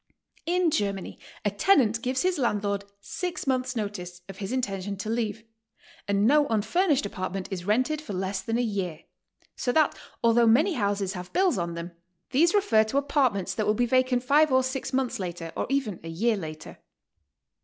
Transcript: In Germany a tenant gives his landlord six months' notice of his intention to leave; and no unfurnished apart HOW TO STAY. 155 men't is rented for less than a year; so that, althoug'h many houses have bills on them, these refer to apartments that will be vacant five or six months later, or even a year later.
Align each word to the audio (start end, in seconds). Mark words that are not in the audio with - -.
In 0.47 0.71
Germany 0.71 1.19
a 1.45 1.51
tenant 1.51 2.01
gives 2.01 2.23
his 2.23 2.39
landlord 2.39 2.85
six 3.01 3.45
months' 3.45 3.75
notice 3.75 4.21
of 4.27 4.37
his 4.37 4.51
intention 4.51 4.97
to 4.97 5.11
leave; 5.11 5.43
and 6.07 6.25
no 6.25 6.47
unfurnished 6.47 7.05
apart 7.05 7.35
HOW 7.35 7.39
TO 7.41 7.55
STAY. 7.55 7.63
155 7.63 7.67
men't 7.67 7.83
is 7.83 7.89
rented 7.91 8.01
for 8.07 8.13
less 8.13 8.41
than 8.41 8.57
a 8.57 8.61
year; 8.63 9.01
so 9.55 9.71
that, 9.71 9.93
althoug'h 10.23 10.49
many 10.49 10.73
houses 10.73 11.13
have 11.13 11.31
bills 11.33 11.59
on 11.59 11.75
them, 11.75 11.91
these 12.31 12.55
refer 12.55 12.83
to 12.85 12.97
apartments 12.97 13.53
that 13.53 13.67
will 13.67 13.75
be 13.75 13.85
vacant 13.85 14.23
five 14.23 14.51
or 14.51 14.63
six 14.63 14.91
months 14.91 15.19
later, 15.19 15.51
or 15.55 15.67
even 15.69 15.99
a 16.03 16.09
year 16.09 16.35
later. 16.35 16.79